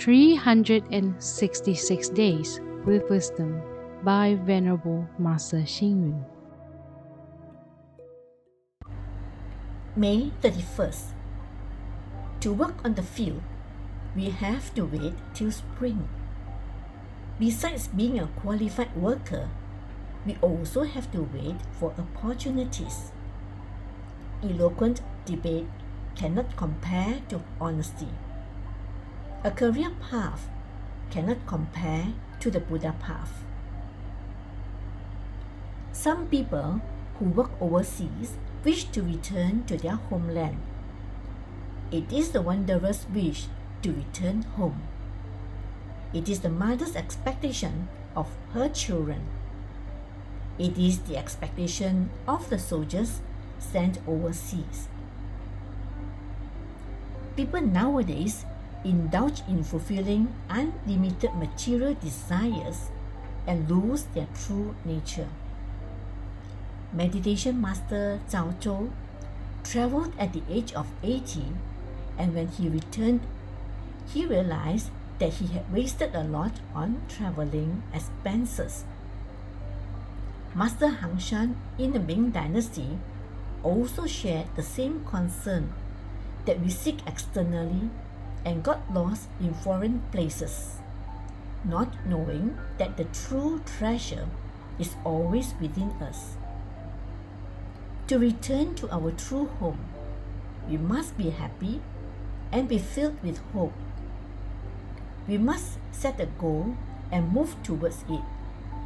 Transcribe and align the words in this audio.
366 0.00 2.08
Days 2.16 2.56
with 2.86 3.04
Wisdom 3.10 3.60
by 4.02 4.38
Venerable 4.46 5.06
Master 5.18 5.58
Xing 5.58 6.08
Yun. 6.08 6.24
May 9.94 10.32
31st. 10.40 11.12
To 12.40 12.52
work 12.54 12.76
on 12.82 12.94
the 12.94 13.02
field, 13.02 13.42
we 14.16 14.30
have 14.30 14.74
to 14.74 14.86
wait 14.86 15.12
till 15.34 15.52
spring. 15.52 16.08
Besides 17.38 17.88
being 17.88 18.18
a 18.18 18.26
qualified 18.40 18.96
worker, 18.96 19.50
we 20.24 20.38
also 20.40 20.84
have 20.84 21.12
to 21.12 21.28
wait 21.28 21.56
for 21.72 21.92
opportunities. 22.00 23.12
Eloquent 24.42 25.02
debate 25.26 25.68
cannot 26.16 26.56
compare 26.56 27.20
to 27.28 27.42
honesty. 27.60 28.08
A 29.42 29.50
career 29.50 29.90
path 30.10 30.50
cannot 31.10 31.46
compare 31.46 32.12
to 32.40 32.50
the 32.50 32.60
Buddha 32.60 32.94
path. 33.00 33.42
Some 35.92 36.26
people 36.26 36.82
who 37.18 37.24
work 37.24 37.50
overseas 37.58 38.36
wish 38.62 38.84
to 38.92 39.02
return 39.02 39.64
to 39.64 39.78
their 39.78 39.96
homeland. 39.96 40.58
It 41.90 42.12
is 42.12 42.32
the 42.32 42.42
wanderer's 42.42 43.06
wish 43.14 43.46
to 43.80 43.92
return 43.92 44.42
home. 44.42 44.82
It 46.12 46.28
is 46.28 46.40
the 46.40 46.50
mother's 46.50 46.94
expectation 46.94 47.88
of 48.14 48.28
her 48.52 48.68
children. 48.68 49.22
It 50.58 50.76
is 50.76 50.98
the 50.98 51.16
expectation 51.16 52.10
of 52.28 52.50
the 52.50 52.58
soldiers 52.58 53.22
sent 53.58 54.00
overseas. 54.06 54.88
People 57.36 57.62
nowadays 57.62 58.44
indulge 58.84 59.42
in 59.48 59.62
fulfilling 59.62 60.32
unlimited 60.48 61.34
material 61.34 61.94
desires 61.94 62.90
and 63.46 63.70
lose 63.70 64.04
their 64.14 64.28
true 64.34 64.74
nature. 64.84 65.28
Meditation 66.92 67.60
master 67.60 68.20
Zhao 68.28 68.54
Zhou 68.60 68.90
traveled 69.62 70.12
at 70.18 70.32
the 70.32 70.42
age 70.50 70.72
of 70.72 70.86
80 71.02 71.44
and 72.18 72.34
when 72.34 72.48
he 72.48 72.68
returned, 72.68 73.20
he 74.12 74.26
realized 74.26 74.90
that 75.18 75.34
he 75.34 75.46
had 75.48 75.72
wasted 75.72 76.14
a 76.14 76.24
lot 76.24 76.60
on 76.74 77.00
traveling 77.08 77.82
expenses. 77.94 78.84
Master 80.54 80.88
Han 80.88 81.18
Shan 81.18 81.56
in 81.78 81.92
the 81.92 82.00
Ming 82.00 82.30
Dynasty 82.30 82.98
also 83.62 84.06
shared 84.06 84.48
the 84.56 84.62
same 84.62 85.04
concern 85.04 85.72
that 86.46 86.60
we 86.60 86.70
seek 86.70 87.06
externally 87.06 87.90
and 88.44 88.62
got 88.62 88.92
lost 88.92 89.28
in 89.40 89.54
foreign 89.54 90.02
places, 90.12 90.78
not 91.64 91.94
knowing 92.06 92.58
that 92.78 92.96
the 92.96 93.04
true 93.04 93.60
treasure 93.64 94.28
is 94.78 94.96
always 95.04 95.54
within 95.60 95.90
us. 96.00 96.36
To 98.08 98.18
return 98.18 98.74
to 98.76 98.90
our 98.90 99.12
true 99.12 99.46
home, 99.60 99.84
we 100.68 100.76
must 100.76 101.16
be 101.16 101.30
happy 101.30 101.80
and 102.50 102.68
be 102.68 102.78
filled 102.78 103.22
with 103.22 103.38
hope. 103.52 103.74
We 105.28 105.38
must 105.38 105.78
set 105.92 106.18
a 106.20 106.26
goal 106.26 106.76
and 107.12 107.32
move 107.32 107.54
towards 107.62 108.04
it 108.08 108.22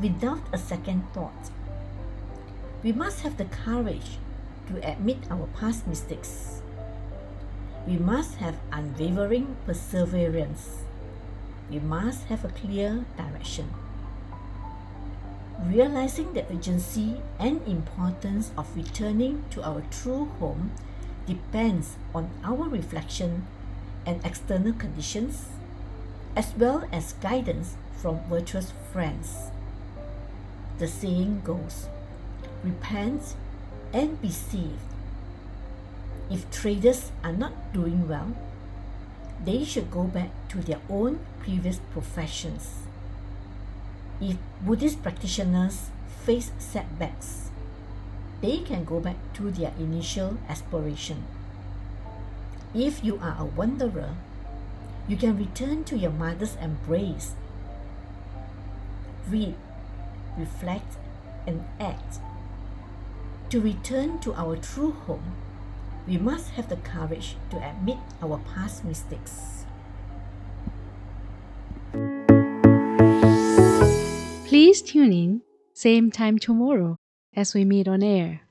without 0.00 0.42
a 0.52 0.58
second 0.58 1.04
thought. 1.12 1.50
We 2.82 2.92
must 2.92 3.20
have 3.20 3.36
the 3.36 3.44
courage 3.44 4.18
to 4.66 4.82
admit 4.82 5.18
our 5.30 5.46
past 5.58 5.86
mistakes. 5.86 6.62
We 7.86 7.96
must 7.96 8.36
have 8.36 8.56
unwavering 8.70 9.56
perseverance. 9.66 10.84
We 11.70 11.80
must 11.80 12.24
have 12.24 12.44
a 12.44 12.48
clear 12.48 13.04
direction 13.16 13.68
realizing 15.66 16.32
the 16.32 16.44
urgency 16.52 17.20
and 17.38 17.60
importance 17.66 18.50
of 18.56 18.74
returning 18.76 19.44
to 19.50 19.62
our 19.62 19.82
true 19.90 20.26
home 20.40 20.72
depends 21.26 21.96
on 22.14 22.30
our 22.44 22.68
reflection 22.68 23.46
and 24.04 24.24
external 24.24 24.72
conditions, 24.72 25.46
as 26.34 26.52
well 26.56 26.88
as 26.90 27.12
guidance 27.14 27.76
from 27.96 28.20
virtuous 28.28 28.72
friends. 28.92 29.50
The 30.78 30.88
saying 30.88 31.42
goes 31.44 31.86
repent 32.64 33.34
and 33.92 34.20
be 34.20 34.30
saved. 34.30 34.91
If 36.32 36.48
traders 36.48 37.12
are 37.20 37.36
not 37.36 37.52
doing 37.76 38.08
well, 38.08 38.32
they 39.44 39.68
should 39.68 39.92
go 39.92 40.08
back 40.08 40.32
to 40.56 40.64
their 40.64 40.80
own 40.88 41.20
previous 41.44 41.76
professions 41.92 42.82
if 44.22 44.36
Buddhist 44.62 45.02
practitioners 45.02 45.90
face 46.24 46.52
setbacks, 46.58 47.50
they 48.40 48.58
can 48.58 48.84
go 48.84 49.00
back 49.00 49.16
to 49.34 49.50
their 49.50 49.72
initial 49.78 50.38
aspiration. 50.48 51.24
If 52.72 53.02
you 53.02 53.18
are 53.18 53.36
a 53.38 53.44
wanderer, 53.44 54.14
you 55.08 55.16
can 55.16 55.36
return 55.36 55.82
to 55.84 55.98
your 55.98 56.12
mother's 56.12 56.54
embrace. 56.56 57.34
Read, 59.28 59.56
reflect, 60.38 60.96
and 61.44 61.64
act. 61.80 62.20
To 63.50 63.60
return 63.60 64.20
to 64.20 64.34
our 64.34 64.56
true 64.56 64.92
home, 64.92 65.34
we 66.06 66.16
must 66.18 66.50
have 66.50 66.68
the 66.68 66.76
courage 66.76 67.36
to 67.50 67.56
admit 67.58 67.98
our 68.22 68.38
past 68.54 68.84
mistakes. 68.84 69.64
Please 74.46 74.82
tune 74.82 75.12
in, 75.12 75.42
same 75.74 76.10
time 76.10 76.38
tomorrow 76.38 76.96
as 77.34 77.54
we 77.54 77.64
meet 77.64 77.88
on 77.88 78.02
air. 78.02 78.42